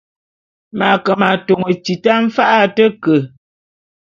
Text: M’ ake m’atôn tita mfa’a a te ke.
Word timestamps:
M’ 0.77 0.79
ake 0.89 1.13
m’atôn 1.19 1.63
tita 1.83 2.13
mfa’a 2.25 2.57
a 2.65 2.73
te 2.75 2.85
ke. 3.03 3.15